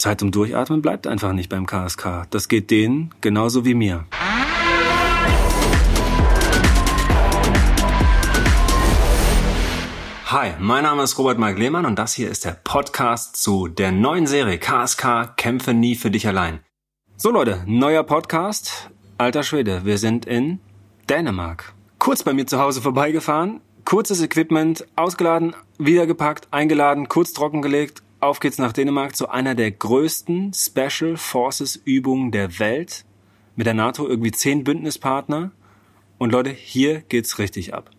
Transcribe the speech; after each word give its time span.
Zeit 0.00 0.20
zum 0.20 0.32
Durchatmen 0.32 0.82
bleibt 0.82 1.06
einfach 1.06 1.32
nicht 1.32 1.48
beim 1.48 1.66
KSK. 1.66 2.26
Das 2.30 2.48
geht 2.48 2.70
denen 2.70 3.14
genauso 3.20 3.64
wie 3.64 3.74
mir. 3.74 4.06
Hi, 10.26 10.52
mein 10.60 10.84
Name 10.84 11.02
ist 11.02 11.18
Robert 11.18 11.38
Mark 11.38 11.58
Lehmann 11.58 11.86
und 11.86 11.98
das 11.98 12.14
hier 12.14 12.30
ist 12.30 12.44
der 12.44 12.52
Podcast 12.52 13.36
zu 13.36 13.66
der 13.66 13.90
neuen 13.90 14.26
Serie 14.26 14.58
KSK 14.58 15.36
Kämpfe 15.36 15.74
nie 15.74 15.96
für 15.96 16.10
dich 16.10 16.26
allein. 16.26 16.60
So 17.16 17.30
Leute, 17.30 17.64
neuer 17.66 18.04
Podcast. 18.04 18.90
Alter 19.18 19.42
Schwede, 19.42 19.84
wir 19.84 19.98
sind 19.98 20.24
in 20.26 20.60
Dänemark. 21.10 21.74
Kurz 21.98 22.22
bei 22.22 22.32
mir 22.32 22.46
zu 22.46 22.60
Hause 22.60 22.80
vorbeigefahren, 22.80 23.60
kurzes 23.84 24.22
Equipment, 24.22 24.86
ausgeladen, 24.96 25.54
wiedergepackt, 25.78 26.46
eingeladen, 26.52 27.08
kurz 27.08 27.32
trockengelegt, 27.32 28.02
auf 28.20 28.40
geht's 28.40 28.58
nach 28.58 28.72
Dänemark 28.72 29.16
zu 29.16 29.28
einer 29.30 29.54
der 29.54 29.70
größten 29.70 30.52
Special 30.54 31.16
Forces 31.16 31.76
Übungen 31.76 32.30
der 32.30 32.58
Welt. 32.58 33.04
Mit 33.56 33.66
der 33.66 33.74
NATO 33.74 34.06
irgendwie 34.06 34.30
zehn 34.30 34.64
Bündnispartner. 34.64 35.50
Und 36.18 36.32
Leute, 36.32 36.50
hier 36.50 37.00
geht's 37.00 37.38
richtig 37.38 37.74
ab. 37.74 37.90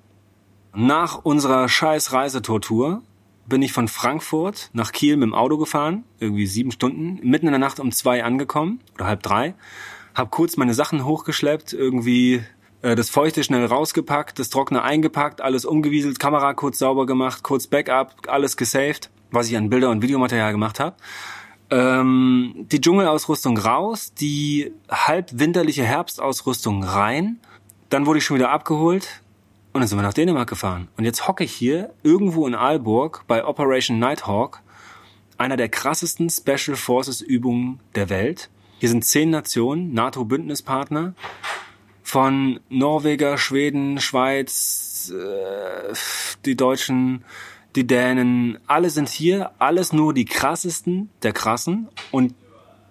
Nach 0.73 1.17
unserer 1.23 1.67
scheiß 1.67 2.13
Reisetortur 2.13 3.02
bin 3.48 3.62
ich 3.62 3.73
von 3.73 3.88
Frankfurt 3.88 4.70
nach 4.73 4.91
Kiel 4.91 5.17
mit 5.17 5.27
dem 5.27 5.34
Auto 5.34 5.57
gefahren, 5.57 6.03
irgendwie 6.20 6.45
sieben 6.45 6.71
Stunden, 6.71 7.20
mitten 7.23 7.48
in 7.48 7.51
der 7.51 7.59
Nacht 7.59 7.79
um 7.79 7.91
zwei 7.91 8.23
angekommen. 8.23 8.79
Oder 8.95 9.07
halb 9.07 9.23
drei, 9.23 9.55
hab 10.13 10.31
kurz 10.31 10.55
meine 10.55 10.73
Sachen 10.73 11.03
hochgeschleppt, 11.03 11.73
irgendwie 11.73 12.43
äh, 12.81 12.95
das 12.95 13.09
Feuchte 13.09 13.43
schnell 13.43 13.65
rausgepackt, 13.65 14.40
das 14.40 14.49
Trockene 14.49 14.84
eingepackt, 14.84 15.41
alles 15.41 15.65
umgewieselt, 15.65 16.20
Kamera 16.20 16.53
kurz 16.53 16.77
sauber 16.77 17.05
gemacht, 17.05 17.43
kurz 17.43 17.67
Backup, 17.67 18.15
alles 18.27 18.55
gesaved, 18.55 19.09
was 19.31 19.49
ich 19.49 19.58
an 19.58 19.70
Bilder- 19.70 19.90
und 19.90 20.02
Videomaterial 20.02 20.52
gemacht 20.52 20.80
habe. 20.80 20.95
Ähm, 21.70 22.53
die 22.71 22.81
Dschungelausrüstung 22.81 23.57
raus, 23.57 24.13
die 24.13 24.73
halbwinterliche 24.90 25.84
Herbstausrüstung 25.84 26.84
rein. 26.84 27.40
Dann 27.90 28.05
wurde 28.05 28.20
ich 28.20 28.26
schon 28.26 28.38
wieder 28.38 28.51
abgeholt, 28.51 29.21
und 29.73 29.79
dann 29.79 29.88
sind 29.88 29.98
wir 29.98 30.04
nach 30.04 30.13
Dänemark 30.13 30.49
gefahren. 30.49 30.90
Und 30.98 31.05
jetzt 31.05 31.27
hocke 31.27 31.46
ich 31.46 31.54
hier 31.54 31.93
irgendwo 32.04 32.46
in 32.46 32.55
Aalborg 32.55 33.23
bei 33.27 33.46
Operation 33.46 33.99
Nighthawk, 33.99 34.62
einer 35.38 35.55
der 35.55 35.70
krassesten 35.70 36.29
Special 36.29 36.76
Forces 36.76 37.21
Übungen 37.21 37.79
der 37.95 38.10
Welt. 38.10 38.49
Hier 38.79 38.90
sind 38.90 39.05
zehn 39.05 39.29
Nationen, 39.29 39.93
NATO-Bündnispartner, 39.93 41.13
von 42.04 42.60
Norweger, 42.68 43.38
Schweden, 43.38 44.01
Schweiz, 44.01 45.13
äh, 45.16 45.93
die 46.43 46.57
Deutschen, 46.57 47.23
die 47.75 47.87
Dänen, 47.87 48.57
alle 48.67 48.89
sind 48.89 49.09
hier, 49.09 49.51
alles 49.59 49.93
nur 49.93 50.13
die 50.13 50.25
krassesten 50.25 51.09
der 51.23 51.33
krassen 51.33 51.87
und 52.11 52.33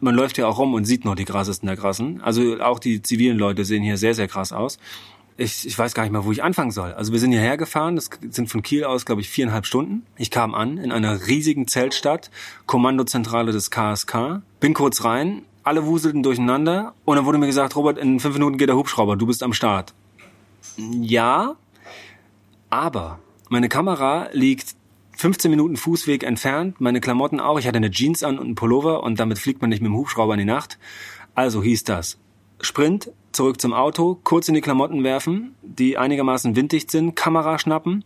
man 0.01 0.15
läuft 0.15 0.39
ja 0.39 0.47
auch 0.47 0.59
rum 0.59 0.73
und 0.73 0.87
sieht 0.87 1.05
nur 1.05 1.15
die 1.15 1.27
krassesten 1.27 1.67
der 1.67 1.77
krassen. 1.77 2.23
Also 2.23 2.61
auch 2.61 2.79
die 2.79 3.03
zivilen 3.03 3.39
Leute 3.39 3.67
sehen 3.67 3.83
hier 3.83 3.99
sehr, 3.99 4.15
sehr 4.15 4.29
krass 4.29 4.53
aus 4.53 4.79
ich, 5.41 5.67
ich 5.67 5.79
weiß 5.79 5.95
gar 5.95 6.03
nicht 6.03 6.13
mal, 6.13 6.25
wo 6.25 6.33
ich 6.33 6.43
anfangen 6.43 6.71
soll. 6.71 6.93
Also 6.93 7.13
wir 7.13 7.19
sind 7.19 7.33
hierher 7.33 7.57
gefahren, 7.57 7.97
das 7.97 8.11
sind 8.29 8.51
von 8.51 8.63
Kiel 8.63 8.85
aus, 8.85 9.07
glaube 9.07 9.23
ich, 9.23 9.31
viereinhalb 9.31 9.65
Stunden. 9.65 10.05
Ich 10.19 10.31
kam 10.31 10.55
an 10.55 10.77
in 10.77 10.93
einer 10.93 11.27
riesigen 11.27 11.67
Zeltstadt, 11.67 12.31
Kommandozentrale 12.67 13.51
des 13.51 13.71
KSK, 13.71 14.43
bin 14.61 14.75
kurz 14.75 15.03
rein, 15.03 15.43
alle 15.63 15.87
wuselten 15.87 16.23
durcheinander 16.23 16.93
und 17.07 17.17
dann 17.17 17.25
wurde 17.25 17.39
mir 17.39 17.47
gesagt, 17.47 17.75
Robert, 17.75 17.97
in 17.97 18.21
fünf 18.21 18.35
Minuten 18.35 18.59
geht 18.59 18.69
der 18.69 18.77
Hubschrauber, 18.77 19.17
du 19.17 19.27
bist 19.27 19.43
am 19.43 19.55
Start. 19.55 19.95
Ja, 20.77 21.57
aber 22.69 23.19
meine 23.51 23.69
Kamera 23.69 24.29
liegt 24.33 24.77
15 25.17 25.51
Minuten 25.51 25.77
Fußweg 25.77 26.23
entfernt, 26.23 26.81
meine 26.81 27.01
Klamotten 27.01 27.41
auch. 27.41 27.59
Ich 27.59 27.67
hatte 27.67 27.79
eine 27.79 27.91
Jeans 27.91 28.23
an 28.23 28.39
und 28.39 28.47
einen 28.47 28.55
Pullover 28.55 29.03
und 29.03 29.19
damit 29.19 29.41
fliegt 29.41 29.61
man 29.61 29.71
nicht 29.71 29.83
mit 29.83 29.89
dem 29.89 29.97
Hubschrauber 29.97 30.35
in 30.35 30.39
die 30.39 30.45
Nacht. 30.45 30.79
Also 31.35 31.61
hieß 31.61 31.83
das, 31.83 32.19
Sprint, 32.61 33.11
zurück 33.33 33.61
zum 33.61 33.73
Auto, 33.73 34.21
kurz 34.23 34.47
in 34.47 34.55
die 34.55 34.61
Klamotten 34.61 35.03
werfen, 35.03 35.57
die 35.63 35.99
einigermaßen 35.99 36.55
winddicht 36.55 36.93
sind, 36.93 37.17
Kamera 37.17 37.59
schnappen 37.59 38.05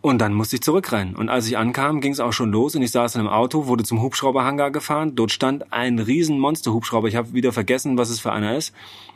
und 0.00 0.18
dann 0.18 0.32
musste 0.32 0.56
ich 0.56 0.62
zurückrennen. 0.62 1.16
Und 1.16 1.28
als 1.28 1.48
ich 1.48 1.58
ankam, 1.58 2.00
ging 2.00 2.12
es 2.12 2.20
auch 2.20 2.32
schon 2.32 2.52
los 2.52 2.76
und 2.76 2.82
ich 2.82 2.92
saß 2.92 3.16
in 3.16 3.22
einem 3.22 3.30
Auto, 3.30 3.66
wurde 3.66 3.82
zum 3.82 4.00
Hubschrauberhangar 4.00 4.70
gefahren. 4.70 5.16
Dort 5.16 5.32
stand 5.32 5.72
ein 5.72 5.98
riesen 5.98 6.38
Monsterhubschrauber. 6.38 7.08
Ich 7.08 7.16
habe 7.16 7.32
wieder 7.32 7.52
vergessen, 7.52 7.98
was 7.98 8.10
es 8.10 8.20
für 8.20 8.30
einer 8.30 8.56
ist. 8.56 8.72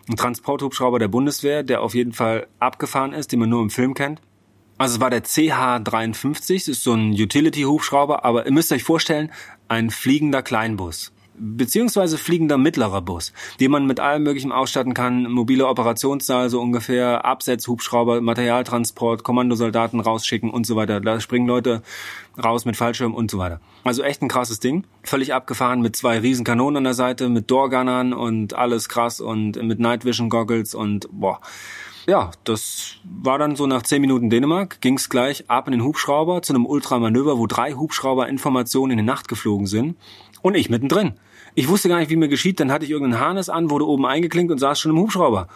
Ein 0.09 0.17
Transporthubschrauber 0.17 0.99
der 0.99 1.09
Bundeswehr, 1.09 1.63
der 1.63 1.83
auf 1.83 1.95
jeden 1.95 2.15
Fall 2.15 2.49
abgefahren 2.59 3.13
ist, 3.13 3.31
den 3.31 3.39
man 3.39 3.49
nur 3.49 3.63
im 3.63 3.71
Film 3.71 3.95
kennt. 3.95 4.21
Also 4.79 4.95
es 4.95 5.01
war 5.01 5.11
der 5.11 5.25
CH-53, 5.25 6.55
das 6.55 6.69
ist 6.69 6.83
so 6.85 6.95
ein 6.95 7.11
Utility-Hubschrauber, 7.13 8.25
aber 8.25 8.47
ihr 8.47 8.53
müsst 8.53 8.71
euch 8.73 8.85
vorstellen, 8.85 9.33
ein 9.67 9.91
fliegender 9.91 10.43
Kleinbus 10.43 11.13
beziehungsweise 11.39 12.19
fliegender 12.19 12.59
mittlerer 12.59 13.01
Bus, 13.01 13.33
den 13.61 13.71
man 13.71 13.87
mit 13.87 14.01
allem 14.01 14.23
möglichen 14.23 14.53
ausstatten 14.53 14.95
kann, 14.95 15.31
mobile 15.31 15.67
Operationssaal 15.67 16.51
so 16.51 16.61
ungefähr, 16.61 17.25
Absetzhubschrauber, 17.25 18.21
Materialtransport, 18.21 19.23
Kommandosoldaten 19.23 20.01
rausschicken 20.01 20.51
und 20.51 20.67
so 20.67 20.77
weiter. 20.77 21.01
Da 21.01 21.21
springen 21.21 21.47
Leute 21.47 21.83
raus 22.43 22.65
mit 22.65 22.77
Fallschirm 22.77 23.15
und 23.15 23.31
so 23.31 23.39
weiter. 23.39 23.61
Also 23.85 24.03
echt 24.03 24.23
ein 24.23 24.29
krasses 24.29 24.61
Ding. 24.61 24.85
Völlig 25.03 25.33
abgefahren 25.33 25.81
mit 25.81 25.97
zwei 25.97 26.19
riesen 26.19 26.45
Kanonen 26.45 26.79
an 26.79 26.85
der 26.85 26.95
Seite, 26.95 27.29
mit 27.29 27.51
Doorgunnern 27.51 28.13
und 28.13 28.55
alles 28.55 28.89
krass 28.89 29.21
und 29.21 29.63
mit 29.63 29.79
Night 29.79 30.05
Vision 30.05 30.29
Goggles 30.29 30.75
und 30.75 31.09
boah. 31.13 31.41
Ja, 32.09 32.31
das 32.45 32.95
war 33.05 33.37
dann 33.37 33.55
so 33.55 33.67
nach 33.67 33.83
zehn 33.83 34.01
Minuten 34.01 34.31
Dänemark, 34.31 34.81
ging's 34.81 35.11
gleich 35.11 35.51
ab 35.51 35.69
in 35.69 35.73
den 35.73 35.85
Hubschrauber 35.85 36.41
zu 36.41 36.55
einem 36.55 36.65
Ultramanöver, 36.65 37.37
wo 37.37 37.47
drei 37.47 37.75
Hubschrauber-Informationen 37.75 38.93
in 38.93 38.97
die 38.97 39.05
Nacht 39.05 39.29
geflogen 39.29 39.67
sind 39.67 39.95
und 40.41 40.55
ich 40.55 40.71
mittendrin. 40.71 41.13
Ich 41.55 41.69
wusste 41.69 41.91
gar 41.91 41.99
nicht, 41.99 42.09
wie 42.09 42.17
mir 42.17 42.29
geschieht. 42.29 42.61
Dann 42.61 42.73
hatte 42.73 42.87
ich 42.87 42.91
irgendeinen 42.91 43.23
Harness 43.23 43.51
an, 43.51 43.69
wurde 43.69 43.87
oben 43.87 44.07
eingeklinkt 44.07 44.51
und 44.51 44.57
saß 44.57 44.81
schon 44.81 44.93
im 44.93 44.99
Hubschrauber. 44.99 45.49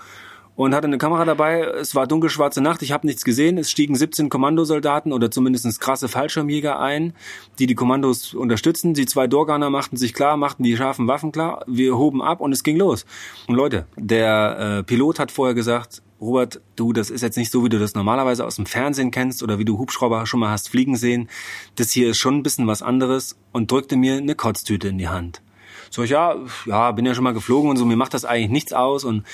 Und 0.54 0.74
hatte 0.74 0.86
eine 0.86 0.98
Kamera 0.98 1.24
dabei. 1.24 1.62
Es 1.62 1.94
war 1.94 2.06
dunkelschwarze 2.06 2.60
Nacht. 2.60 2.82
Ich 2.82 2.92
habe 2.92 3.06
nichts 3.06 3.24
gesehen. 3.24 3.56
Es 3.56 3.70
stiegen 3.70 3.94
17 3.94 4.28
Kommandosoldaten 4.28 5.14
oder 5.14 5.30
zumindest 5.30 5.80
krasse 5.80 6.08
Fallschirmjäger 6.08 6.78
ein, 6.78 7.14
die 7.58 7.66
die 7.66 7.74
Kommandos 7.74 8.34
unterstützen. 8.34 8.92
Die 8.92 9.06
zwei 9.06 9.26
Dorganer 9.26 9.70
machten 9.70 9.96
sich 9.96 10.12
klar, 10.12 10.36
machten 10.36 10.64
die 10.64 10.76
scharfen 10.76 11.08
Waffen 11.08 11.32
klar. 11.32 11.64
Wir 11.66 11.96
hoben 11.96 12.20
ab 12.20 12.42
und 12.42 12.52
es 12.52 12.62
ging 12.62 12.76
los. 12.76 13.06
Und 13.46 13.54
Leute, 13.54 13.86
der 13.96 14.80
äh, 14.80 14.82
Pilot 14.82 15.18
hat 15.18 15.30
vorher 15.30 15.54
gesagt, 15.54 16.02
Robert, 16.22 16.60
du, 16.76 16.92
das 16.92 17.10
ist 17.10 17.22
jetzt 17.22 17.36
nicht 17.36 17.50
so, 17.50 17.64
wie 17.64 17.68
du 17.68 17.80
das 17.80 17.94
normalerweise 17.94 18.46
aus 18.46 18.54
dem 18.54 18.64
Fernsehen 18.64 19.10
kennst 19.10 19.42
oder 19.42 19.58
wie 19.58 19.64
du 19.64 19.78
Hubschrauber 19.78 20.24
schon 20.24 20.38
mal 20.38 20.50
hast 20.50 20.68
fliegen 20.68 20.94
sehen. 20.96 21.28
Das 21.74 21.90
hier 21.90 22.10
ist 22.10 22.18
schon 22.18 22.36
ein 22.36 22.42
bisschen 22.44 22.68
was 22.68 22.80
anderes 22.80 23.36
und 23.50 23.70
drückte 23.72 23.96
mir 23.96 24.18
eine 24.18 24.36
Kotztüte 24.36 24.86
in 24.86 24.98
die 24.98 25.08
Hand. 25.08 25.42
So, 25.90 26.04
ich, 26.04 26.10
ja, 26.10 26.36
ja, 26.64 26.92
bin 26.92 27.04
ja 27.04 27.14
schon 27.14 27.24
mal 27.24 27.34
geflogen 27.34 27.68
und 27.68 27.76
so, 27.76 27.84
mir 27.84 27.96
macht 27.96 28.14
das 28.14 28.24
eigentlich 28.24 28.50
nichts 28.50 28.72
aus 28.72 29.04
und 29.04 29.24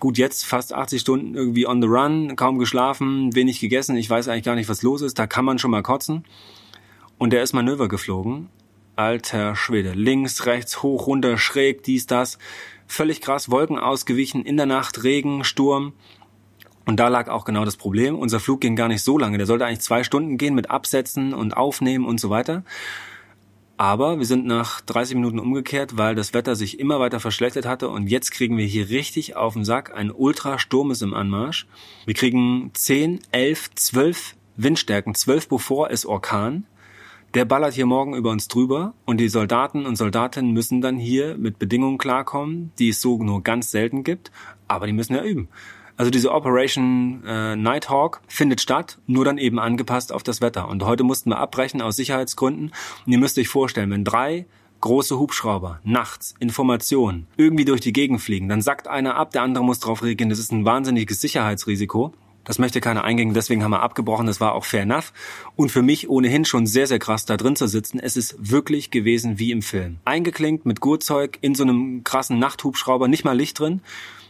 gut, 0.00 0.16
jetzt 0.16 0.46
fast 0.46 0.72
80 0.72 1.02
Stunden 1.02 1.34
irgendwie 1.34 1.66
on 1.66 1.82
the 1.82 1.86
run, 1.86 2.34
kaum 2.34 2.58
geschlafen, 2.58 3.34
wenig 3.36 3.60
gegessen, 3.60 3.96
ich 3.96 4.08
weiß 4.08 4.28
eigentlich 4.28 4.44
gar 4.44 4.54
nicht, 4.54 4.70
was 4.70 4.82
los 4.82 5.02
ist, 5.02 5.18
da 5.18 5.26
kann 5.26 5.44
man 5.44 5.58
schon 5.58 5.70
mal 5.70 5.82
kotzen. 5.82 6.24
Und 7.18 7.32
der 7.34 7.42
ist 7.42 7.52
Manöver 7.52 7.88
geflogen. 7.88 8.48
Alter 8.96 9.54
Schwede. 9.54 9.92
Links, 9.92 10.46
rechts, 10.46 10.82
hoch, 10.82 11.06
runter, 11.06 11.36
schräg, 11.36 11.84
dies, 11.84 12.06
das. 12.06 12.38
Völlig 12.86 13.20
krass, 13.20 13.50
Wolken 13.50 13.78
ausgewichen, 13.78 14.44
in 14.44 14.56
der 14.56 14.66
Nacht, 14.66 15.04
Regen, 15.04 15.44
Sturm. 15.44 15.92
Und 16.88 16.96
da 16.98 17.08
lag 17.08 17.28
auch 17.28 17.44
genau 17.44 17.66
das 17.66 17.76
Problem. 17.76 18.18
Unser 18.18 18.40
Flug 18.40 18.62
ging 18.62 18.74
gar 18.74 18.88
nicht 18.88 19.02
so 19.02 19.18
lange. 19.18 19.36
Der 19.36 19.46
sollte 19.46 19.66
eigentlich 19.66 19.82
zwei 19.82 20.04
Stunden 20.04 20.38
gehen 20.38 20.54
mit 20.54 20.70
Absetzen 20.70 21.34
und 21.34 21.54
Aufnehmen 21.54 22.06
und 22.06 22.18
so 22.18 22.30
weiter. 22.30 22.64
Aber 23.76 24.18
wir 24.18 24.24
sind 24.24 24.46
nach 24.46 24.80
30 24.80 25.16
Minuten 25.16 25.38
umgekehrt, 25.38 25.98
weil 25.98 26.14
das 26.14 26.32
Wetter 26.32 26.56
sich 26.56 26.80
immer 26.80 26.98
weiter 26.98 27.20
verschlechtert 27.20 27.66
hatte 27.66 27.90
und 27.90 28.06
jetzt 28.06 28.30
kriegen 28.30 28.56
wir 28.56 28.64
hier 28.64 28.88
richtig 28.88 29.36
auf 29.36 29.52
den 29.52 29.66
Sack. 29.66 29.94
Ein 29.94 30.10
Ultrasturm 30.10 30.90
ist 30.90 31.02
im 31.02 31.12
Anmarsch. 31.12 31.66
Wir 32.06 32.14
kriegen 32.14 32.70
10, 32.72 33.20
11, 33.32 33.74
12 33.74 34.36
Windstärken. 34.56 35.14
12 35.14 35.46
bevor 35.50 35.90
ist 35.90 36.06
Orkan. 36.06 36.64
Der 37.34 37.44
ballert 37.44 37.74
hier 37.74 37.84
morgen 37.84 38.14
über 38.14 38.30
uns 38.30 38.48
drüber 38.48 38.94
und 39.04 39.20
die 39.20 39.28
Soldaten 39.28 39.84
und 39.84 39.96
Soldatinnen 39.96 40.54
müssen 40.54 40.80
dann 40.80 40.96
hier 40.96 41.36
mit 41.36 41.58
Bedingungen 41.58 41.98
klarkommen, 41.98 42.72
die 42.78 42.88
es 42.88 43.02
so 43.02 43.22
nur 43.22 43.42
ganz 43.42 43.70
selten 43.70 44.04
gibt, 44.04 44.32
aber 44.68 44.86
die 44.86 44.94
müssen 44.94 45.14
ja 45.14 45.22
üben. 45.22 45.50
Also 45.98 46.12
diese 46.12 46.32
Operation 46.32 47.24
äh, 47.26 47.56
Nighthawk 47.56 48.20
findet 48.28 48.60
statt, 48.60 48.98
nur 49.08 49.24
dann 49.24 49.36
eben 49.36 49.58
angepasst 49.58 50.12
auf 50.12 50.22
das 50.22 50.40
Wetter. 50.40 50.68
Und 50.68 50.84
heute 50.84 51.02
mussten 51.02 51.30
wir 51.30 51.38
abbrechen 51.38 51.82
aus 51.82 51.96
Sicherheitsgründen. 51.96 52.72
Und 53.04 53.12
ihr 53.12 53.18
müsst 53.18 53.36
euch 53.36 53.48
vorstellen, 53.48 53.90
wenn 53.90 54.04
drei 54.04 54.46
große 54.80 55.18
Hubschrauber 55.18 55.80
nachts 55.82 56.36
Informationen 56.38 57.26
irgendwie 57.36 57.64
durch 57.64 57.80
die 57.80 57.92
Gegend 57.92 58.20
fliegen, 58.20 58.48
dann 58.48 58.62
sackt 58.62 58.86
einer 58.86 59.16
ab, 59.16 59.32
der 59.32 59.42
andere 59.42 59.64
muss 59.64 59.80
drauf 59.80 60.04
reagieren. 60.04 60.30
Das 60.30 60.38
ist 60.38 60.52
ein 60.52 60.64
wahnsinniges 60.64 61.20
Sicherheitsrisiko. 61.20 62.14
Das 62.44 62.60
möchte 62.60 62.80
keiner 62.80 63.02
eingehen, 63.02 63.34
deswegen 63.34 63.64
haben 63.64 63.72
wir 63.72 63.82
abgebrochen. 63.82 64.28
Das 64.28 64.40
war 64.40 64.54
auch 64.54 64.64
fair 64.64 64.82
enough. 64.82 65.12
Und 65.56 65.72
für 65.72 65.82
mich 65.82 66.08
ohnehin 66.08 66.44
schon 66.44 66.68
sehr, 66.68 66.86
sehr 66.86 67.00
krass, 67.00 67.26
da 67.26 67.36
drin 67.36 67.56
zu 67.56 67.66
sitzen. 67.66 67.98
Es 67.98 68.16
ist 68.16 68.36
wirklich 68.38 68.92
gewesen 68.92 69.40
wie 69.40 69.50
im 69.50 69.62
Film. 69.62 69.98
Eingeklinkt 70.04 70.64
mit 70.64 70.80
Gurtzeug 70.80 71.38
in 71.40 71.56
so 71.56 71.64
einem 71.64 72.04
krassen 72.04 72.38
Nachthubschrauber, 72.38 73.08
nicht 73.08 73.24
mal 73.24 73.36
Licht 73.36 73.58
drin 73.58 73.82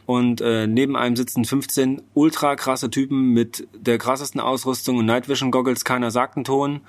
und 0.09 0.41
äh, 0.41 0.67
neben 0.67 0.97
einem 0.97 1.17
sitzen 1.17 1.45
15 1.45 2.01
ultra 2.15 2.57
krasse 2.57 2.89
Typen 2.89 3.35
mit 3.35 3.69
der 3.75 3.99
krassesten 3.99 4.41
Ausrüstung 4.41 4.97
und 4.97 5.05
Night 5.05 5.29
Vision 5.29 5.51
Goggles, 5.51 5.85
keiner 5.85 6.11
sagt 6.11 6.37
einen 6.37 6.45
Ton. 6.45 6.81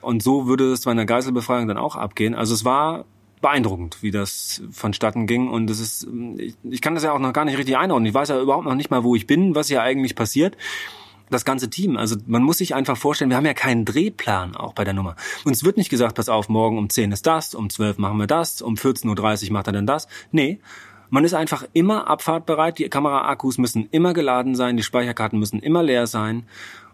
Und 0.00 0.24
so 0.24 0.48
würde 0.48 0.72
es 0.72 0.80
bei 0.80 0.90
einer 0.90 1.06
Geiselbefreiung 1.06 1.68
dann 1.68 1.76
auch 1.76 1.94
abgehen. 1.94 2.34
Also 2.34 2.54
es 2.54 2.64
war 2.64 3.04
beeindruckend, 3.40 4.02
wie 4.02 4.10
das 4.10 4.60
vonstatten 4.72 5.28
ging. 5.28 5.48
Und 5.48 5.68
das 5.68 5.78
ist, 5.78 6.08
ich, 6.36 6.56
ich 6.64 6.82
kann 6.82 6.96
das 6.96 7.04
ja 7.04 7.12
auch 7.12 7.20
noch 7.20 7.32
gar 7.32 7.44
nicht 7.44 7.58
richtig 7.58 7.76
einordnen. 7.76 8.06
Ich 8.06 8.14
weiß 8.14 8.28
ja 8.30 8.40
überhaupt 8.40 8.64
noch 8.64 8.74
nicht 8.74 8.90
mal, 8.90 9.04
wo 9.04 9.14
ich 9.14 9.28
bin, 9.28 9.54
was 9.54 9.68
hier 9.68 9.82
eigentlich 9.82 10.16
passiert 10.16 10.56
das 11.30 11.44
ganze 11.44 11.70
Team. 11.70 11.96
Also 11.96 12.16
man 12.26 12.42
muss 12.42 12.58
sich 12.58 12.74
einfach 12.74 12.96
vorstellen, 12.96 13.30
wir 13.30 13.36
haben 13.36 13.46
ja 13.46 13.54
keinen 13.54 13.84
Drehplan 13.84 14.56
auch 14.56 14.72
bei 14.72 14.82
der 14.82 14.94
Nummer. 14.94 15.14
Uns 15.44 15.62
wird 15.62 15.76
nicht 15.76 15.90
gesagt, 15.90 16.16
pass 16.16 16.28
auf, 16.28 16.48
morgen 16.48 16.76
um 16.76 16.90
10 16.90 17.12
ist 17.12 17.24
das, 17.24 17.54
um 17.54 17.70
12 17.70 17.98
machen 17.98 18.18
wir 18.18 18.26
das, 18.26 18.62
um 18.62 18.74
14.30 18.74 19.46
Uhr 19.46 19.52
macht 19.52 19.68
er 19.68 19.74
dann 19.74 19.86
das. 19.86 20.08
Nee, 20.32 20.58
man 21.10 21.24
ist 21.24 21.34
einfach 21.34 21.64
immer 21.72 22.08
abfahrtbereit, 22.08 22.78
die 22.78 22.88
Kameraakkus 22.88 23.58
müssen 23.58 23.88
immer 23.90 24.14
geladen 24.14 24.54
sein, 24.54 24.76
die 24.76 24.82
Speicherkarten 24.82 25.38
müssen 25.38 25.60
immer 25.60 25.82
leer 25.82 26.06
sein. 26.06 26.44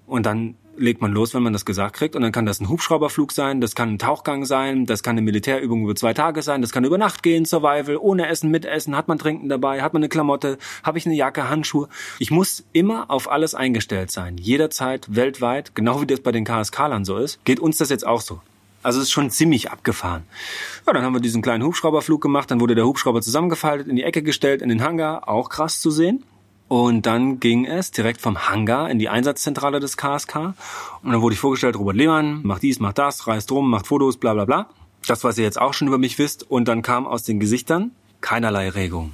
Und 0.06 0.26
dann 0.26 0.56
legt 0.76 1.00
man 1.00 1.12
los, 1.12 1.34
wenn 1.34 1.43
man 1.43 1.52
das 1.52 1.64
gesagt 1.64 1.96
kriegt. 1.96 2.16
Und 2.16 2.22
dann 2.22 2.32
kann 2.32 2.46
das 2.46 2.61
ein 2.61 2.69
Hubschrauberflug 2.69 3.32
sein, 3.32 3.61
das 3.61 3.75
kann 3.75 3.94
ein 3.94 3.99
Tauchgang 3.99 4.44
sein, 4.44 4.87
das 4.87 5.02
kann 5.02 5.12
eine 5.12 5.22
Militärübung 5.22 5.84
über 5.84 5.94
zwei 5.94 6.14
Tage 6.14 6.43
sein, 6.43 6.62
das 6.62 6.72
kann 6.72 6.84
über 6.84 6.99
Nacht 6.99 7.22
gehen, 7.22 7.44
Survival, 7.44 7.96
ohne 7.96 8.28
Essen, 8.28 8.50
mit 8.50 8.64
Essen, 8.64 8.96
hat 8.96 9.08
man 9.08 9.19
Trinken 9.19 9.49
dabei, 9.49 9.82
hat 9.82 9.93
man 9.94 10.00
eine 10.00 10.08
Klamotte, 10.08 10.58
habe 10.82 10.99
ich 10.99 11.06
eine 11.06 11.14
Jacke, 11.14 11.49
Handschuhe. 11.49 11.88
Ich 12.19 12.31
muss 12.31 12.64
immer 12.72 13.10
auf 13.10 13.31
alles 13.31 13.55
eingestellt 13.55 14.10
sein. 14.10 14.37
Jederzeit, 14.37 15.14
weltweit, 15.14 15.75
genau 15.75 16.00
wie 16.00 16.06
das 16.06 16.20
bei 16.20 16.32
den 16.32 16.44
KSK-Lern 16.44 17.05
so 17.05 17.17
ist, 17.17 17.44
geht 17.44 17.60
uns 17.60 17.78
das 17.78 17.90
jetzt 17.90 18.06
auch 18.06 18.20
so. 18.20 18.40
Also 18.84 19.00
es 19.00 19.06
ist 19.06 19.12
schon 19.12 19.31
ziemlich 19.31 19.70
abgefahren. 19.70 20.25
Ja, 20.86 20.92
dann 20.92 21.02
haben 21.02 21.14
wir 21.14 21.20
diesen 21.20 21.40
kleinen 21.40 21.64
Hubschrauberflug 21.64 22.20
gemacht, 22.20 22.50
dann 22.50 22.60
wurde 22.60 22.75
der 22.75 22.86
Hubschrauber 22.86 23.22
zusammengefaltet, 23.22 23.88
in 23.88 23.96
die 23.96 24.04
Ecke 24.04 24.22
gestellt, 24.22 24.60
in 24.60 24.69
den 24.69 24.82
Hangar, 24.82 25.26
auch 25.26 25.48
krass 25.48 25.81
zu 25.81 25.90
sehen. 25.90 26.22
Und 26.69 27.06
dann 27.06 27.40
ging 27.40 27.64
es 27.64 27.92
direkt 27.92 28.20
vom 28.20 28.48
Hangar 28.48 28.90
in 28.90 28.98
die 28.98 29.08
Einsatzzentrale 29.08 29.81
des 29.81 29.96
KSK. 29.96 30.54
Und 31.02 31.12
dann 31.12 31.22
wurde 31.22 31.32
ich 31.34 31.40
vorgestellt, 31.40 31.76
Robert 31.76 31.96
Lehmann 31.96 32.40
macht 32.42 32.62
dies, 32.62 32.78
macht 32.78 32.98
das, 32.98 33.26
reist 33.26 33.50
rum, 33.52 33.70
macht 33.70 33.86
Fotos, 33.86 34.19
bla 34.19 34.34
bla 34.34 34.44
bla. 34.44 34.69
Das, 35.06 35.25
was 35.25 35.38
ihr 35.38 35.44
jetzt 35.44 35.60
auch 35.60 35.72
schon 35.72 35.88
über 35.88 35.98
mich 35.98 36.19
wisst. 36.19 36.50
Und 36.50 36.69
dann 36.69 36.82
kam 36.82 37.06
aus 37.06 37.22
den 37.22 37.40
Gesichtern 37.40 37.90
keinerlei 38.20 38.69
Regung. 38.69 39.12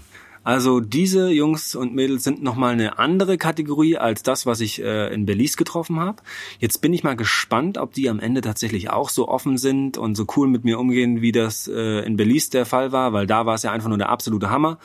Also 0.50 0.80
diese 0.80 1.28
Jungs 1.28 1.76
und 1.76 1.94
Mädels 1.94 2.24
sind 2.24 2.42
nochmal 2.42 2.72
eine 2.72 2.98
andere 2.98 3.38
Kategorie 3.38 3.96
als 3.96 4.24
das, 4.24 4.46
was 4.46 4.58
ich 4.58 4.82
äh, 4.82 5.14
in 5.14 5.24
Belize 5.24 5.56
getroffen 5.56 6.00
habe. 6.00 6.24
Jetzt 6.58 6.78
bin 6.82 6.92
ich 6.92 7.04
mal 7.04 7.14
gespannt, 7.14 7.78
ob 7.78 7.94
die 7.94 8.08
am 8.08 8.18
Ende 8.18 8.40
tatsächlich 8.40 8.90
auch 8.90 9.10
so 9.10 9.28
offen 9.28 9.58
sind 9.58 9.96
und 9.96 10.16
so 10.16 10.26
cool 10.34 10.48
mit 10.48 10.64
mir 10.64 10.80
umgehen, 10.80 11.20
wie 11.20 11.30
das 11.30 11.68
äh, 11.68 12.04
in 12.04 12.16
Belize 12.16 12.50
der 12.50 12.66
Fall 12.66 12.90
war, 12.90 13.12
weil 13.12 13.28
da 13.28 13.46
war 13.46 13.54
es 13.54 13.62
ja 13.62 13.70
einfach 13.70 13.90
nur 13.90 13.98
der 13.98 14.08
absolute 14.08 14.50
Hammer. 14.50 14.80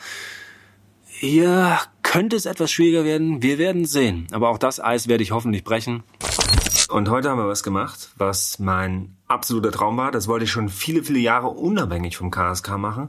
Hier 1.04 1.80
könnte 2.04 2.36
es 2.36 2.46
etwas 2.46 2.70
schwieriger 2.70 3.04
werden. 3.04 3.42
Wir 3.42 3.58
werden 3.58 3.86
sehen. 3.86 4.28
Aber 4.30 4.50
auch 4.50 4.58
das 4.58 4.78
Eis 4.78 5.08
werde 5.08 5.24
ich 5.24 5.32
hoffentlich 5.32 5.64
brechen. 5.64 6.04
Und 6.90 7.08
heute 7.08 7.28
haben 7.28 7.38
wir 7.38 7.48
was 7.48 7.64
gemacht, 7.64 8.10
was 8.16 8.60
mein 8.60 9.16
absoluter 9.26 9.72
Traum 9.72 9.96
war. 9.96 10.12
Das 10.12 10.28
wollte 10.28 10.44
ich 10.44 10.50
schon 10.52 10.68
viele, 10.68 11.02
viele 11.02 11.18
Jahre 11.18 11.48
unabhängig 11.48 12.16
vom 12.16 12.30
KSK 12.30 12.78
machen. 12.78 13.08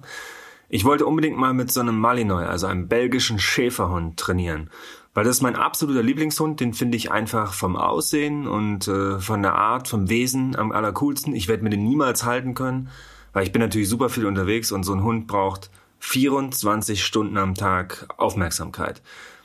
Ich 0.70 0.84
wollte 0.84 1.06
unbedingt 1.06 1.38
mal 1.38 1.54
mit 1.54 1.72
so 1.72 1.80
einem 1.80 1.98
Malinois, 1.98 2.46
also 2.46 2.68
einem 2.68 2.88
belgischen 2.88 3.40
Schäferhund, 3.40 4.20
trainieren. 4.20 4.70
Weil 5.14 5.24
das 5.24 5.38
ist 5.38 5.42
mein 5.42 5.56
absoluter 5.56 6.04
Lieblingshund, 6.04 6.60
den 6.60 6.74
finde 6.74 6.98
ich 6.98 7.10
einfach 7.12 7.54
vom 7.54 7.76
Aussehen 7.76 8.48
und 8.48 8.88
äh, 8.88 9.20
von 9.20 9.42
der 9.42 9.56
Art, 9.56 9.88
vom 9.88 10.10
Wesen 10.10 10.56
am 10.56 10.72
allercoolsten. 10.72 11.34
Ich 11.34 11.48
werde 11.48 11.64
mir 11.64 11.70
den 11.70 11.84
niemals 11.84 12.26
halten 12.26 12.54
können, 12.54 12.90
weil 13.34 13.44
ich 13.44 13.52
bin 13.52 13.62
natürlich 13.62 13.90
super 13.90 14.10
viel 14.10 14.26
unterwegs 14.26 14.72
und 14.72 14.84
so 14.84 14.94
ein 14.94 15.04
Hund 15.04 15.26
braucht 15.26 15.72
24 16.00 17.04
Stunden 17.04 17.38
am 17.38 17.56
Tag 17.56 18.08
Aufmerksamkeit. 18.18 19.02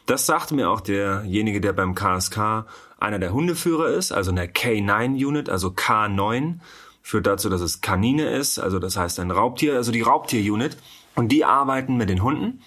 Das 0.06 0.26
sagte 0.26 0.54
mir 0.54 0.68
auch 0.68 0.80
derjenige, 0.80 1.60
der 1.60 1.72
beim 1.72 1.94
KSK 1.94 2.66
einer 2.98 3.18
der 3.18 3.32
Hundeführer 3.32 3.88
ist, 3.88 4.12
also 4.12 4.30
in 4.30 4.36
der 4.36 4.52
K9-Unit, 4.52 5.48
also 5.48 5.68
K9, 5.68 6.58
führt 7.02 7.26
dazu, 7.26 7.48
dass 7.48 7.60
es 7.60 7.80
Kanine 7.80 8.28
ist, 8.30 8.58
also 8.58 8.78
das 8.78 8.96
heißt 8.96 9.20
ein 9.20 9.30
Raubtier, 9.30 9.76
also 9.76 9.92
die 9.92 10.02
Raubtier-Unit. 10.02 10.76
Und 11.14 11.30
die 11.30 11.44
arbeiten 11.44 11.96
mit 11.96 12.08
den 12.08 12.22
Hunden 12.22 12.62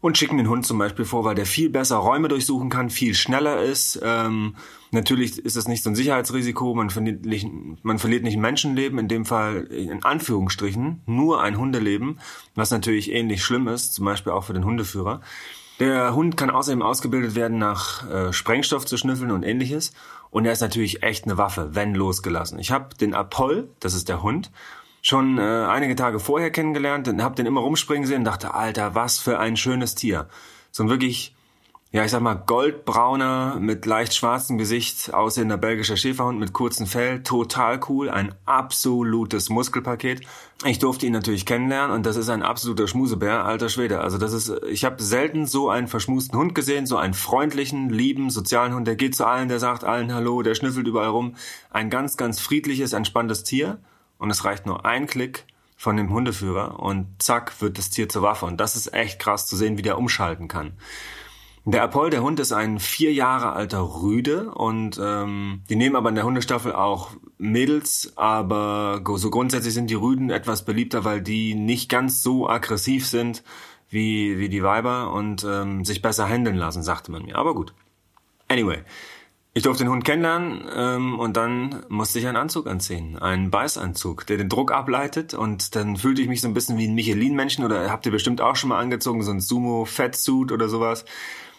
und 0.00 0.16
schicken 0.16 0.36
den 0.36 0.48
Hund 0.48 0.64
zum 0.64 0.78
Beispiel 0.78 1.04
vor, 1.04 1.24
weil 1.24 1.34
der 1.34 1.46
viel 1.46 1.70
besser 1.70 1.96
Räume 1.96 2.28
durchsuchen 2.28 2.70
kann, 2.70 2.90
viel 2.90 3.14
schneller 3.14 3.62
ist. 3.62 4.00
Ähm, 4.02 4.54
natürlich 4.92 5.38
ist 5.38 5.56
das 5.56 5.66
nicht 5.66 5.82
so 5.82 5.90
ein 5.90 5.96
Sicherheitsrisiko, 5.96 6.74
man 6.74 6.90
verliert, 6.90 7.24
nicht, 7.24 7.48
man 7.82 7.98
verliert 7.98 8.22
nicht 8.22 8.36
ein 8.36 8.40
Menschenleben, 8.40 8.98
in 8.98 9.08
dem 9.08 9.24
Fall 9.24 9.64
in 9.64 10.04
Anführungsstrichen 10.04 11.02
nur 11.06 11.42
ein 11.42 11.58
Hundeleben, 11.58 12.20
was 12.54 12.70
natürlich 12.70 13.10
ähnlich 13.10 13.42
schlimm 13.42 13.66
ist, 13.66 13.94
zum 13.94 14.04
Beispiel 14.04 14.32
auch 14.32 14.44
für 14.44 14.54
den 14.54 14.64
Hundeführer. 14.64 15.20
Der 15.80 16.14
Hund 16.14 16.36
kann 16.36 16.50
außerdem 16.50 16.82
ausgebildet 16.82 17.34
werden, 17.34 17.58
nach 17.58 18.08
äh, 18.08 18.32
Sprengstoff 18.32 18.84
zu 18.84 18.96
schnüffeln 18.96 19.30
und 19.30 19.44
ähnliches. 19.44 19.92
Und 20.30 20.44
er 20.44 20.52
ist 20.52 20.60
natürlich 20.60 21.02
echt 21.02 21.24
eine 21.24 21.38
Waffe, 21.38 21.70
wenn 21.72 21.94
losgelassen. 21.94 22.58
Ich 22.58 22.70
habe 22.70 22.94
den 22.96 23.14
Apoll, 23.14 23.70
das 23.80 23.94
ist 23.94 24.08
der 24.08 24.22
Hund, 24.22 24.50
schon 25.02 25.38
äh, 25.38 25.42
einige 25.42 25.96
Tage 25.96 26.20
vorher 26.20 26.50
kennengelernt 26.50 27.08
und 27.08 27.22
habe 27.22 27.34
den 27.34 27.46
immer 27.46 27.60
rumspringen 27.60 28.06
sehen 28.06 28.18
und 28.18 28.24
dachte, 28.24 28.54
Alter, 28.54 28.94
was 28.94 29.18
für 29.18 29.38
ein 29.38 29.56
schönes 29.56 29.94
Tier. 29.94 30.28
So 30.70 30.82
ein 30.82 30.90
wirklich, 30.90 31.34
ja, 31.92 32.04
ich 32.04 32.10
sag 32.10 32.20
mal, 32.20 32.34
goldbrauner, 32.34 33.56
mit 33.60 33.86
leicht 33.86 34.14
schwarzem 34.14 34.58
Gesicht 34.58 35.14
aussehender 35.14 35.56
belgischer 35.56 35.96
Schäferhund 35.96 36.38
mit 36.38 36.52
kurzem 36.52 36.86
Fell, 36.86 37.22
total 37.22 37.80
cool, 37.88 38.10
ein 38.10 38.34
absolutes 38.44 39.48
Muskelpaket. 39.48 40.20
Ich 40.64 40.80
durfte 40.80 41.06
ihn 41.06 41.12
natürlich 41.12 41.46
kennenlernen 41.46 41.94
und 41.94 42.04
das 42.04 42.16
ist 42.16 42.28
ein 42.28 42.42
absoluter 42.42 42.88
Schmusebär, 42.88 43.44
alter 43.44 43.68
Schwede. 43.68 44.00
Also 44.00 44.18
das 44.18 44.32
ist, 44.32 44.52
ich 44.68 44.84
habe 44.84 45.02
selten 45.02 45.46
so 45.46 45.70
einen 45.70 45.86
verschmusten 45.86 46.36
Hund 46.38 46.54
gesehen, 46.54 46.86
so 46.86 46.96
einen 46.96 47.14
freundlichen, 47.14 47.88
lieben, 47.88 48.28
sozialen 48.30 48.74
Hund, 48.74 48.86
der 48.86 48.96
geht 48.96 49.14
zu 49.14 49.24
allen, 49.24 49.48
der 49.48 49.60
sagt 49.60 49.84
allen 49.84 50.12
Hallo, 50.12 50.42
der 50.42 50.56
schnüffelt 50.56 50.88
überall 50.88 51.10
rum. 51.10 51.36
Ein 51.70 51.88
ganz, 51.88 52.16
ganz 52.16 52.40
friedliches, 52.40 52.92
entspanntes 52.92 53.44
Tier 53.44 53.78
und 54.18 54.30
es 54.30 54.44
reicht 54.44 54.66
nur 54.66 54.84
ein 54.84 55.06
Klick 55.06 55.46
von 55.76 55.96
dem 55.96 56.10
Hundeführer 56.10 56.80
und 56.80 57.22
zack 57.22 57.60
wird 57.60 57.78
das 57.78 57.90
Tier 57.90 58.08
zur 58.08 58.22
Waffe. 58.22 58.46
Und 58.46 58.58
das 58.58 58.76
ist 58.76 58.92
echt 58.92 59.20
krass 59.20 59.46
zu 59.46 59.56
sehen, 59.56 59.78
wie 59.78 59.82
der 59.82 59.96
umschalten 59.96 60.48
kann. 60.48 60.72
Der 61.64 61.82
Apoll, 61.82 62.10
der 62.10 62.22
Hund, 62.22 62.40
ist 62.40 62.52
ein 62.52 62.80
vier 62.80 63.12
Jahre 63.12 63.52
alter 63.52 63.82
Rüde 63.82 64.50
und 64.52 64.98
ähm, 65.02 65.62
die 65.68 65.76
nehmen 65.76 65.96
aber 65.96 66.08
in 66.08 66.14
der 66.14 66.24
Hundestaffel 66.24 66.72
auch 66.72 67.10
Mädels, 67.36 68.14
aber 68.16 69.02
so 69.16 69.28
grundsätzlich 69.28 69.74
sind 69.74 69.90
die 69.90 69.94
Rüden 69.94 70.30
etwas 70.30 70.64
beliebter, 70.64 71.04
weil 71.04 71.20
die 71.20 71.54
nicht 71.54 71.90
ganz 71.90 72.22
so 72.22 72.48
aggressiv 72.48 73.06
sind 73.06 73.44
wie, 73.90 74.38
wie 74.38 74.48
die 74.48 74.62
Weiber 74.62 75.12
und 75.12 75.44
ähm, 75.44 75.84
sich 75.84 76.00
besser 76.00 76.26
handeln 76.26 76.56
lassen, 76.56 76.82
sagte 76.82 77.12
man 77.12 77.24
mir. 77.24 77.36
Aber 77.36 77.54
gut. 77.54 77.74
Anyway, 78.48 78.78
ich 79.58 79.64
durfte 79.64 79.82
den 79.82 79.90
Hund 79.90 80.04
kennenlernen 80.04 80.68
ähm, 80.72 81.18
und 81.18 81.36
dann 81.36 81.84
musste 81.88 82.20
ich 82.20 82.28
einen 82.28 82.36
Anzug 82.36 82.68
anziehen, 82.68 83.18
einen 83.18 83.50
Beißanzug, 83.50 84.24
der 84.24 84.36
den 84.36 84.48
Druck 84.48 84.70
ableitet. 84.70 85.34
Und 85.34 85.74
dann 85.74 85.96
fühlte 85.96 86.22
ich 86.22 86.28
mich 86.28 86.42
so 86.42 86.46
ein 86.46 86.54
bisschen 86.54 86.78
wie 86.78 86.86
ein 86.86 86.94
Michelin-Menschen 86.94 87.64
oder 87.64 87.90
habt 87.90 88.06
ihr 88.06 88.12
bestimmt 88.12 88.40
auch 88.40 88.54
schon 88.54 88.68
mal 88.68 88.78
angezogen, 88.78 89.20
so 89.24 89.32
ein 89.32 89.40
Sumo-Fettsuit 89.40 90.52
oder 90.52 90.68
sowas. 90.68 91.04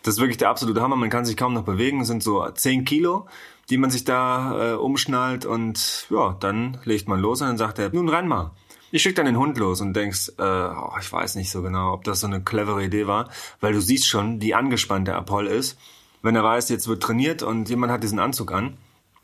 Das 0.03 0.13
ist 0.13 0.21
wirklich 0.21 0.37
der 0.37 0.47
absolute 0.47 0.81
Hammer, 0.81 0.95
man 0.95 1.09
kann 1.09 1.25
sich 1.25 1.35
kaum 1.35 1.53
noch 1.53 1.65
bewegen, 1.65 1.99
das 1.99 2.07
sind 2.07 2.23
so 2.23 2.49
10 2.49 2.85
Kilo, 2.85 3.27
die 3.69 3.75
man 3.75 3.89
sich 3.89 4.05
da 4.05 4.75
äh, 4.75 4.75
umschnallt. 4.75 5.45
Und 5.45 6.07
ja, 6.09 6.37
dann 6.39 6.77
legt 6.85 7.09
man 7.09 7.19
los 7.19 7.41
und 7.41 7.49
dann 7.49 7.57
sagt 7.57 7.79
er, 7.79 7.89
nun 7.89 8.07
renn 8.07 8.29
mal. 8.29 8.51
Ich 8.91 9.01
schick 9.01 9.17
dann 9.17 9.25
den 9.25 9.37
Hund 9.37 9.57
los 9.57 9.81
und 9.81 9.93
denkst, 9.93 10.31
äh, 10.37 10.41
oh, 10.41 10.93
ich 11.01 11.11
weiß 11.11 11.35
nicht 11.35 11.51
so 11.51 11.61
genau, 11.61 11.91
ob 11.91 12.05
das 12.05 12.21
so 12.21 12.27
eine 12.27 12.41
clevere 12.41 12.81
Idee 12.81 13.07
war, 13.07 13.27
weil 13.59 13.73
du 13.73 13.81
siehst 13.81 14.07
schon, 14.07 14.41
wie 14.41 14.55
angespannt 14.55 15.09
der 15.09 15.17
Apoll 15.17 15.47
ist 15.47 15.77
wenn 16.21 16.35
er 16.35 16.43
weiß, 16.43 16.69
jetzt 16.69 16.87
wird 16.87 17.03
trainiert 17.03 17.43
und 17.43 17.69
jemand 17.69 17.91
hat 17.91 18.03
diesen 18.03 18.19
Anzug 18.19 18.51
an. 18.51 18.77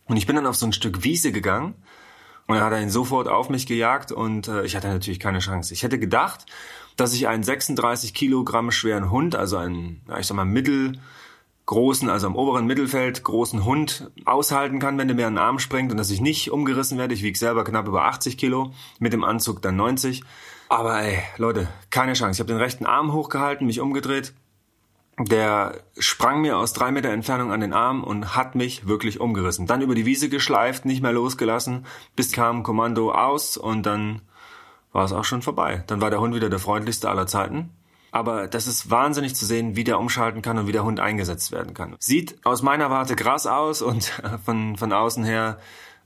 Und 0.06 0.18
ich 0.18 0.28
bin 0.28 0.36
dann 0.36 0.46
auf 0.46 0.56
so 0.56 0.66
ein 0.66 0.74
Stück 0.74 1.04
Wiese 1.04 1.32
gegangen 1.32 1.76
und 2.48 2.56
er 2.56 2.64
hat 2.64 2.80
ihn 2.80 2.90
sofort 2.90 3.28
auf 3.28 3.50
mich 3.50 3.66
gejagt 3.66 4.12
und 4.12 4.48
äh, 4.48 4.64
ich 4.64 4.76
hatte 4.76 4.88
natürlich 4.88 5.20
keine 5.20 5.40
Chance. 5.40 5.74
Ich 5.74 5.84
hätte 5.84 5.98
gedacht, 5.98 6.46
dass 6.96 7.14
ich 7.14 7.28
einen 7.28 7.44
36 7.44 8.14
Kilogramm 8.14 8.72
schweren 8.72 9.10
Hund, 9.10 9.36
also 9.36 9.58
einen, 9.58 10.02
ich 10.20 10.28
sag 10.28 10.36
mal, 10.36 10.46
mittelgroßen, 10.46 12.10
also 12.10 12.28
am 12.28 12.36
oberen 12.36 12.68
Mittelfeld 12.68 13.24
großen 13.24 13.66
Hund 13.66 14.12
aushalten 14.26 14.80
kann, 14.80 14.98
wenn 14.98 15.08
der 15.08 15.16
mir 15.16 15.28
an 15.28 15.34
den 15.34 15.44
Arm 15.44 15.60
springt 15.60 15.92
und 15.92 15.98
dass 15.98 16.12
ich 16.12 16.22
nicht 16.22 16.52
umgerissen 16.52 16.98
werde. 17.00 17.16
Ich 17.16 17.24
wiege 17.24 17.38
selber 17.38 17.64
knapp 17.64 17.88
über 17.88 18.06
80 18.06 18.38
Kilo, 18.38 18.74
mit 19.00 19.12
dem 19.12 19.24
Anzug 19.24 19.62
dann 19.62 19.76
90. 19.76 20.24
Aber 20.70 21.02
ey, 21.02 21.20
Leute, 21.38 21.68
keine 21.90 22.14
Chance. 22.14 22.34
Ich 22.34 22.40
habe 22.40 22.54
den 22.54 22.62
rechten 22.62 22.86
Arm 22.86 23.12
hochgehalten, 23.12 23.68
mich 23.68 23.82
umgedreht, 23.82 24.34
der 25.18 25.82
sprang 25.98 26.42
mir 26.42 26.58
aus 26.58 26.74
drei 26.74 26.92
Meter 26.92 27.10
Entfernung 27.10 27.52
an 27.52 27.62
den 27.62 27.74
Arm 27.74 28.04
und 28.04 28.36
hat 28.36 28.56
mich 28.56 28.88
wirklich 28.88 29.20
umgerissen. 29.22 29.66
Dann 29.66 29.82
über 29.82 29.96
die 29.96 30.06
Wiese 30.06 30.30
geschleift, 30.30 30.86
nicht 30.86 31.02
mehr 31.02 31.14
losgelassen, 31.14 31.86
bis 32.16 32.32
kam 32.32 32.64
Kommando 32.64 33.12
aus 33.12 33.56
und 33.56 33.86
dann 33.86 34.22
war 34.92 35.06
es 35.06 35.14
auch 35.14 35.24
schon 35.24 35.42
vorbei. 35.42 35.84
Dann 35.88 36.02
war 36.02 36.10
der 36.10 36.20
Hund 36.20 36.36
wieder 36.36 36.50
der 36.50 36.60
freundlichste 36.60 37.10
aller 37.10 37.28
Zeiten. 37.28 37.70
Aber 38.12 38.48
das 38.48 38.68
ist 38.68 38.90
wahnsinnig 38.90 39.36
zu 39.36 39.46
sehen, 39.46 39.76
wie 39.76 39.84
der 39.84 40.00
umschalten 40.00 40.42
kann 40.42 40.58
und 40.58 40.68
wie 40.68 40.72
der 40.72 40.86
Hund 40.86 41.00
eingesetzt 41.00 41.52
werden 41.52 41.74
kann. 41.74 41.96
Sieht 42.00 42.38
aus 42.46 42.62
meiner 42.62 42.90
Warte 42.90 43.16
krass 43.16 43.46
aus 43.46 43.82
und 43.82 44.06
von, 44.46 44.78
von 44.78 44.94
außen 44.94 45.24
her 45.24 45.60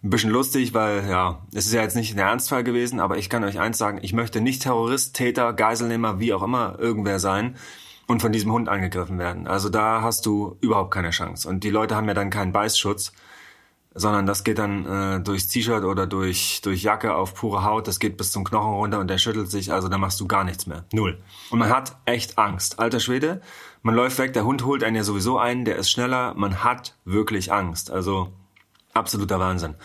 ein 0.04 0.10
bisschen 0.10 0.32
lustig, 0.32 0.74
weil 0.74 1.08
ja, 1.10 1.42
es 1.54 1.66
ist 1.66 1.74
ja 1.74 1.82
jetzt 1.82 1.96
nicht 1.96 2.16
ein 2.16 2.20
Ernstfall 2.20 2.64
gewesen, 2.64 3.00
aber 3.00 3.18
ich 3.18 3.30
kann 3.30 3.44
euch 3.44 3.60
eins 3.60 3.78
sagen, 3.78 4.00
ich 4.02 4.14
möchte 4.14 4.40
nicht 4.40 4.64
Terrorist, 4.64 5.16
Täter, 5.16 5.54
Geiselnehmer, 5.54 6.20
wie 6.20 6.34
auch 6.34 6.42
immer 6.42 6.78
irgendwer 6.80 7.20
sein 7.20 7.58
und 8.10 8.24
von 8.24 8.32
diesem 8.32 8.52
Hund 8.52 8.70
angegriffen 8.70 9.20
werden. 9.20 9.46
Also 9.46 9.70
da 9.70 10.02
hast 10.02 10.26
du 10.26 10.58
überhaupt 10.62 10.90
keine 10.92 11.12
Chance. 11.12 11.48
Und 11.48 11.64
die 11.64 11.70
Leute 11.70 11.96
haben 11.96 12.08
ja 12.08 12.16
dann 12.16 12.32
keinen 12.32 12.52
Beißschutz. 12.52 13.14
sondern 13.94 14.26
das 14.26 14.44
geht 14.44 14.58
dann 14.58 14.86
äh, 14.86 15.20
durchs 15.20 15.48
T-Shirt 15.48 15.84
oder 15.84 16.08
durch, 16.08 16.62
durch 16.64 16.82
Jacke 16.82 17.14
auf 17.14 17.36
pure 17.36 17.64
Haut, 17.64 17.88
das 17.88 18.00
geht 18.00 18.18
bis 18.18 18.32
zum 18.32 18.44
Knochen 18.44 18.74
runter 18.74 19.00
und 19.00 19.10
der 19.10 19.18
schüttelt 19.18 19.52
sich, 19.52 19.74
also 19.74 19.90
da 19.90 19.98
machst 19.98 20.20
du 20.20 20.28
gar 20.28 20.44
nichts 20.44 20.68
mehr. 20.68 20.86
Null. 20.94 21.20
Und 21.52 21.60
man 21.60 21.70
hat 21.70 21.98
echt 22.06 22.38
Angst. 22.38 22.80
Alter 22.80 23.00
Schwede, 23.00 23.42
man 23.84 23.96
läuft 23.96 24.18
weg, 24.18 24.34
der 24.34 24.46
Hund 24.46 24.64
holt 24.64 24.84
einen 24.84 24.96
ja 24.96 25.04
sowieso 25.04 25.38
ein, 25.38 25.66
der 25.66 25.76
ist 25.76 25.92
schneller, 25.92 26.34
man 26.36 26.64
hat 26.64 26.96
wirklich 27.06 27.52
Angst. 27.52 27.92
Also 27.92 28.32
absoluter 28.94 29.40
Wahnsinn. 29.40 29.76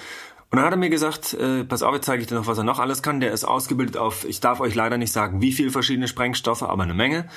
Und 0.50 0.59
dann 0.59 0.64
hat 0.64 0.73
er 0.73 0.78
mir 0.78 0.90
gesagt, 0.90 1.35
äh, 1.35 1.64
pass 1.64 1.83
auf, 1.83 1.95
jetzt 1.95 2.07
zeige 2.07 2.23
ich 2.23 2.28
dir 2.28 2.37
noch, 2.37 2.47
was 2.47 2.59
er 2.59 2.64
noch 2.64 2.78
alles 2.78 3.02
kann. 3.02 3.21
Der 3.21 3.33
ist 3.33 3.45
ausgebildet 3.45 3.97
auf, 3.97 4.25
ich 4.25 4.40
darf 4.40 4.61
euch 4.61 4.75
leider 4.75 4.97
nicht 4.99 5.12
sagen, 5.12 5.43
wie 5.43 5.52
viele 5.52 5.71
verschiedene 5.71 6.09
Sprengstoffe, 6.09 6.62
aber 6.62 6.85
eine 6.85 6.95
Menge 6.95 7.28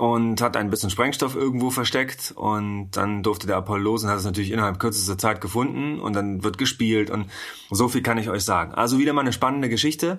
und 0.00 0.40
hat 0.40 0.56
ein 0.56 0.70
bisschen 0.70 0.88
Sprengstoff 0.88 1.36
irgendwo 1.36 1.68
versteckt 1.68 2.32
und 2.34 2.90
dann 2.92 3.22
durfte 3.22 3.46
der 3.46 3.58
Apollo 3.58 3.82
los 3.82 4.02
und 4.02 4.08
hat 4.08 4.16
es 4.16 4.24
natürlich 4.24 4.50
innerhalb 4.50 4.80
kürzester 4.80 5.18
Zeit 5.18 5.42
gefunden 5.42 6.00
und 6.00 6.14
dann 6.14 6.42
wird 6.42 6.56
gespielt 6.56 7.10
und 7.10 7.26
so 7.70 7.86
viel 7.86 8.02
kann 8.02 8.16
ich 8.16 8.30
euch 8.30 8.42
sagen. 8.42 8.72
Also 8.72 8.98
wieder 8.98 9.12
mal 9.12 9.20
eine 9.20 9.34
spannende 9.34 9.68
Geschichte 9.68 10.18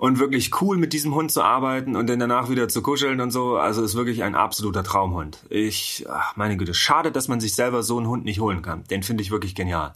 und 0.00 0.18
wirklich 0.18 0.62
cool 0.62 0.78
mit 0.78 0.94
diesem 0.94 1.14
Hund 1.14 1.30
zu 1.30 1.42
arbeiten 1.42 1.94
und 1.94 2.08
dann 2.08 2.18
danach 2.18 2.48
wieder 2.48 2.70
zu 2.70 2.80
kuscheln 2.80 3.20
und 3.20 3.30
so. 3.32 3.58
Also 3.58 3.84
ist 3.84 3.96
wirklich 3.96 4.22
ein 4.22 4.34
absoluter 4.34 4.82
Traumhund. 4.82 5.44
Ich, 5.50 6.06
ach 6.08 6.34
meine 6.36 6.56
Güte, 6.56 6.72
schade, 6.72 7.12
dass 7.12 7.28
man 7.28 7.38
sich 7.38 7.54
selber 7.54 7.82
so 7.82 7.98
einen 7.98 8.08
Hund 8.08 8.24
nicht 8.24 8.40
holen 8.40 8.62
kann. 8.62 8.82
Den 8.84 9.02
finde 9.02 9.22
ich 9.22 9.30
wirklich 9.30 9.54
genial. 9.54 9.92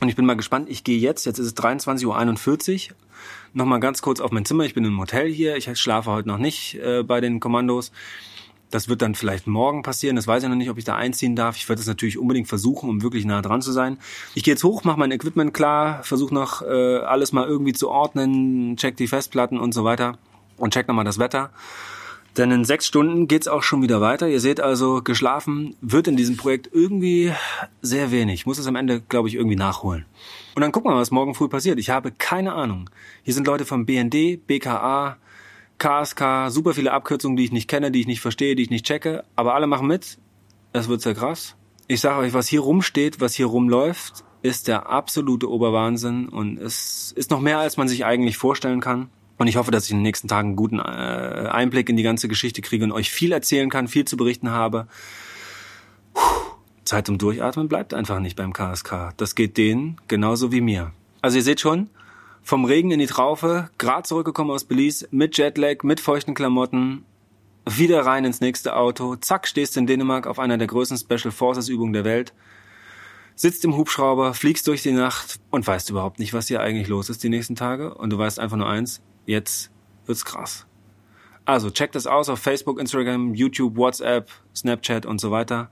Und 0.00 0.08
ich 0.08 0.16
bin 0.16 0.26
mal 0.26 0.34
gespannt. 0.34 0.68
Ich 0.68 0.82
gehe 0.82 0.98
jetzt, 0.98 1.24
jetzt 1.24 1.38
ist 1.38 1.46
es 1.46 1.56
23.41 1.56 2.90
Uhr, 2.90 2.96
nochmal 3.52 3.78
ganz 3.78 4.02
kurz 4.02 4.18
auf 4.18 4.32
mein 4.32 4.44
Zimmer. 4.44 4.64
Ich 4.64 4.74
bin 4.74 4.84
im 4.84 4.98
Hotel 4.98 5.32
hier. 5.32 5.56
Ich 5.56 5.70
schlafe 5.78 6.10
heute 6.10 6.26
noch 6.26 6.38
nicht 6.38 6.74
äh, 6.80 7.04
bei 7.04 7.20
den 7.20 7.38
Kommandos. 7.38 7.92
Das 8.72 8.88
wird 8.88 9.02
dann 9.02 9.14
vielleicht 9.14 9.46
morgen 9.46 9.82
passieren. 9.82 10.16
Das 10.16 10.26
weiß 10.26 10.42
ich 10.42 10.48
noch 10.48 10.56
nicht, 10.56 10.70
ob 10.70 10.78
ich 10.78 10.84
da 10.84 10.96
einziehen 10.96 11.36
darf. 11.36 11.56
Ich 11.56 11.68
werde 11.68 11.80
das 11.80 11.86
natürlich 11.86 12.16
unbedingt 12.18 12.48
versuchen, 12.48 12.88
um 12.88 13.02
wirklich 13.02 13.26
nah 13.26 13.42
dran 13.42 13.60
zu 13.60 13.70
sein. 13.70 13.98
Ich 14.34 14.42
gehe 14.42 14.54
jetzt 14.54 14.64
hoch, 14.64 14.82
mache 14.82 14.98
mein 14.98 15.12
Equipment 15.12 15.52
klar, 15.52 16.02
versuche 16.02 16.34
noch 16.34 16.62
äh, 16.62 16.98
alles 16.98 17.32
mal 17.32 17.46
irgendwie 17.46 17.74
zu 17.74 17.90
ordnen, 17.90 18.76
check 18.78 18.96
die 18.96 19.08
Festplatten 19.08 19.60
und 19.60 19.74
so 19.74 19.84
weiter 19.84 20.18
und 20.56 20.72
check 20.72 20.88
nochmal 20.88 21.04
das 21.04 21.18
Wetter. 21.18 21.50
Denn 22.38 22.50
in 22.50 22.64
sechs 22.64 22.86
Stunden 22.86 23.28
geht's 23.28 23.46
auch 23.46 23.62
schon 23.62 23.82
wieder 23.82 24.00
weiter. 24.00 24.26
Ihr 24.26 24.40
seht 24.40 24.58
also, 24.58 25.02
geschlafen 25.02 25.76
wird 25.82 26.08
in 26.08 26.16
diesem 26.16 26.38
Projekt 26.38 26.70
irgendwie 26.72 27.30
sehr 27.82 28.10
wenig. 28.10 28.40
Ich 28.40 28.46
muss 28.46 28.58
es 28.58 28.66
am 28.66 28.76
Ende, 28.76 29.02
glaube 29.02 29.28
ich, 29.28 29.34
irgendwie 29.34 29.56
nachholen. 29.56 30.06
Und 30.54 30.62
dann 30.62 30.72
gucken 30.72 30.90
wir 30.90 30.94
mal, 30.94 31.00
was 31.02 31.10
morgen 31.10 31.34
früh 31.34 31.48
passiert. 31.48 31.78
Ich 31.78 31.90
habe 31.90 32.10
keine 32.10 32.54
Ahnung. 32.54 32.88
Hier 33.22 33.34
sind 33.34 33.46
Leute 33.46 33.66
vom 33.66 33.84
BND, 33.84 34.46
BKA, 34.46 35.18
KSK, 35.82 36.48
super 36.48 36.74
viele 36.74 36.92
Abkürzungen, 36.92 37.36
die 37.36 37.42
ich 37.42 37.50
nicht 37.50 37.66
kenne, 37.66 37.90
die 37.90 38.00
ich 38.00 38.06
nicht 38.06 38.20
verstehe, 38.20 38.54
die 38.54 38.62
ich 38.62 38.70
nicht 38.70 38.86
checke, 38.86 39.24
aber 39.34 39.54
alle 39.54 39.66
machen 39.66 39.88
mit. 39.88 40.18
Es 40.72 40.88
wird 40.88 41.00
sehr 41.00 41.14
krass. 41.14 41.56
Ich 41.88 42.00
sage 42.00 42.20
euch, 42.20 42.32
was 42.32 42.46
hier 42.46 42.60
rumsteht, 42.60 43.20
was 43.20 43.34
hier 43.34 43.46
rumläuft, 43.46 44.22
ist 44.42 44.68
der 44.68 44.88
absolute 44.88 45.50
Oberwahnsinn 45.50 46.28
und 46.28 46.56
es 46.56 47.10
ist 47.16 47.32
noch 47.32 47.40
mehr, 47.40 47.58
als 47.58 47.76
man 47.78 47.88
sich 47.88 48.04
eigentlich 48.04 48.36
vorstellen 48.36 48.80
kann. 48.80 49.10
Und 49.38 49.48
ich 49.48 49.56
hoffe, 49.56 49.72
dass 49.72 49.86
ich 49.86 49.90
in 49.90 49.96
den 49.96 50.04
nächsten 50.04 50.28
Tagen 50.28 50.50
einen 50.50 50.56
guten 50.56 50.78
äh, 50.78 50.82
Einblick 51.50 51.88
in 51.88 51.96
die 51.96 52.04
ganze 52.04 52.28
Geschichte 52.28 52.62
kriege 52.62 52.84
und 52.84 52.92
euch 52.92 53.10
viel 53.10 53.32
erzählen 53.32 53.68
kann, 53.68 53.88
viel 53.88 54.04
zu 54.04 54.16
berichten 54.16 54.50
habe. 54.50 54.86
Zeit 56.84 57.06
zum 57.06 57.18
Durchatmen 57.18 57.66
bleibt 57.66 57.92
einfach 57.92 58.20
nicht 58.20 58.36
beim 58.36 58.52
KSK. 58.52 59.14
Das 59.16 59.34
geht 59.34 59.56
denen 59.56 59.96
genauso 60.06 60.52
wie 60.52 60.60
mir. 60.60 60.92
Also 61.22 61.38
ihr 61.38 61.42
seht 61.42 61.58
schon, 61.58 61.90
vom 62.42 62.64
Regen 62.64 62.90
in 62.90 62.98
die 62.98 63.06
Traufe, 63.06 63.70
gerade 63.78 64.02
zurückgekommen 64.02 64.50
aus 64.50 64.64
Belize, 64.64 65.06
mit 65.10 65.38
Jetlag, 65.38 65.82
mit 65.82 66.00
feuchten 66.00 66.34
Klamotten, 66.34 67.04
wieder 67.64 68.04
rein 68.04 68.24
ins 68.24 68.40
nächste 68.40 68.76
Auto, 68.76 69.16
zack, 69.16 69.46
stehst 69.46 69.76
in 69.76 69.86
Dänemark 69.86 70.26
auf 70.26 70.38
einer 70.38 70.58
der 70.58 70.66
größten 70.66 70.98
Special 70.98 71.30
Forces 71.30 71.68
Übungen 71.68 71.92
der 71.92 72.04
Welt, 72.04 72.34
sitzt 73.36 73.64
im 73.64 73.76
Hubschrauber, 73.76 74.34
fliegst 74.34 74.66
durch 74.66 74.82
die 74.82 74.92
Nacht 74.92 75.40
und 75.50 75.66
weißt 75.66 75.90
überhaupt 75.90 76.18
nicht, 76.18 76.34
was 76.34 76.48
hier 76.48 76.60
eigentlich 76.60 76.88
los 76.88 77.08
ist 77.08 77.22
die 77.22 77.28
nächsten 77.28 77.54
Tage 77.54 77.94
und 77.94 78.10
du 78.10 78.18
weißt 78.18 78.40
einfach 78.40 78.56
nur 78.56 78.68
eins, 78.68 79.00
jetzt 79.26 79.70
wird's 80.06 80.24
krass. 80.24 80.66
Also 81.44 81.70
checkt 81.70 81.94
das 81.94 82.06
aus 82.06 82.28
auf 82.28 82.38
Facebook, 82.38 82.78
Instagram, 82.78 83.34
YouTube, 83.34 83.76
WhatsApp, 83.76 84.30
Snapchat 84.54 85.06
und 85.06 85.20
so 85.20 85.30
weiter. 85.30 85.70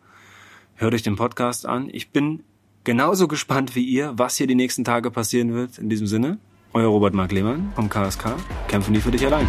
Hört 0.75 0.95
euch 0.95 1.03
den 1.03 1.17
Podcast 1.17 1.67
an. 1.67 1.89
Ich 1.93 2.11
bin 2.11 2.43
genauso 2.83 3.29
gespannt 3.29 3.77
wie 3.77 3.85
ihr, 3.85 4.13
was 4.17 4.37
hier 4.37 4.47
die 4.47 4.55
nächsten 4.55 4.85
Tage 4.85 5.11
passieren 5.11 5.53
wird. 5.53 5.79
In 5.79 5.89
diesem 5.89 6.07
Sinne, 6.07 6.39
euer 6.75 6.89
Robert 6.89 7.15
Mark 7.15 7.33
Lehmann 7.33 7.73
vom 7.75 7.89
KSK. 7.89 8.37
Kämpfen 8.69 8.93
nie 8.93 9.01
für 9.01 9.11
dich 9.11 9.25
allein. 9.27 9.49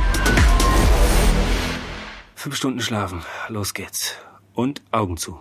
Fünf 2.36 2.56
Stunden 2.56 2.82
schlafen. 2.82 3.22
Los 3.50 3.74
geht's. 3.74 4.16
Und 4.54 4.82
Augen 4.92 5.18
zu. 5.18 5.40